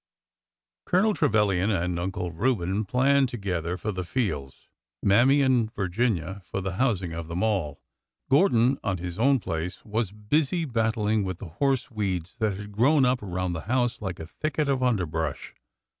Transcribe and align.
Colonel 0.87 1.13
Trevilian 1.13 1.69
and 1.69 1.99
Uncle 1.99 2.31
Reuben 2.31 2.85
planned 2.85 3.29
together 3.29 3.77
for 3.77 3.91
the 3.91 4.03
fields,— 4.03 4.67
Mammy 5.03 5.43
and 5.43 5.71
Virginia 5.75 6.41
for 6.43 6.59
the 6.59 6.77
housing 6.77 7.13
of 7.13 7.27
them 7.27 7.43
all. 7.43 7.83
Gordon, 8.27 8.79
on 8.83 8.97
his 8.97 9.19
own 9.19 9.37
place, 9.37 9.85
was 9.85 10.11
busy 10.11 10.65
battling 10.65 11.23
with 11.23 11.37
the 11.37 11.49
horse 11.49 11.91
weeds 11.91 12.35
that 12.39 12.57
had 12.57 12.71
grown 12.71 13.05
up 13.05 13.21
around 13.21 13.53
the 13.53 13.61
house 13.69 14.01
like 14.01 14.19
a 14.19 14.25
thicket 14.25 14.67
of 14.67 14.81
underbrush. 14.81 15.53